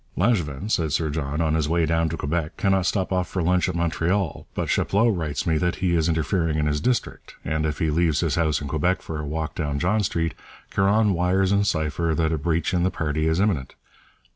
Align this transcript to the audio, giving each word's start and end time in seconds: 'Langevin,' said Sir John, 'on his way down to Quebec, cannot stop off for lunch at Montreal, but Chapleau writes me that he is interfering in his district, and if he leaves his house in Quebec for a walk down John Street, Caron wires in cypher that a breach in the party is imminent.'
'Langevin,' 0.15 0.67
said 0.67 0.91
Sir 0.91 1.11
John, 1.11 1.41
'on 1.41 1.53
his 1.53 1.69
way 1.69 1.85
down 1.85 2.09
to 2.09 2.17
Quebec, 2.17 2.57
cannot 2.57 2.87
stop 2.87 3.13
off 3.13 3.27
for 3.27 3.43
lunch 3.43 3.69
at 3.69 3.75
Montreal, 3.75 4.47
but 4.55 4.67
Chapleau 4.67 5.09
writes 5.09 5.45
me 5.45 5.59
that 5.59 5.75
he 5.75 5.93
is 5.93 6.09
interfering 6.09 6.57
in 6.57 6.65
his 6.65 6.81
district, 6.81 7.35
and 7.45 7.67
if 7.67 7.77
he 7.77 7.91
leaves 7.91 8.21
his 8.21 8.33
house 8.33 8.61
in 8.61 8.67
Quebec 8.67 9.03
for 9.03 9.19
a 9.19 9.23
walk 9.27 9.53
down 9.53 9.77
John 9.77 10.01
Street, 10.01 10.33
Caron 10.71 11.13
wires 11.13 11.51
in 11.51 11.65
cypher 11.65 12.15
that 12.15 12.33
a 12.33 12.39
breach 12.39 12.73
in 12.73 12.81
the 12.81 12.89
party 12.89 13.27
is 13.27 13.39
imminent.' 13.39 13.75